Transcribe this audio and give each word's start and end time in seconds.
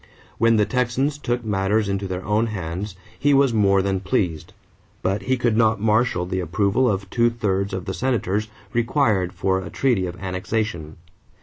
When 0.39 0.57
the 0.57 0.65
Texans 0.65 1.19
took 1.19 1.45
matters 1.45 1.87
into 1.87 2.07
their 2.07 2.25
own 2.25 2.47
hands, 2.47 2.95
he 3.19 3.35
was 3.35 3.53
more 3.53 3.83
than 3.83 3.99
pleased; 3.99 4.51
but 5.03 5.21
he 5.21 5.37
could 5.37 5.55
not 5.55 5.79
marshal 5.79 6.25
the 6.25 6.39
approval 6.39 6.89
of 6.89 7.07
two 7.11 7.29
thirds 7.29 7.71
of 7.71 7.85
the 7.85 7.93
Senators 7.93 8.47
required 8.73 9.31
for 9.31 9.59
a 9.61 9.69
treaty 9.69 10.07
of 10.07 10.19
annexation. 10.19 10.97